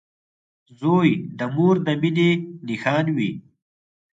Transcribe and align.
•زوی 0.79 1.09
د 1.37 1.39
مور 1.55 1.75
د 1.85 1.87
مینې 2.01 2.31
نښان 2.67 3.05
وي. 3.15 3.31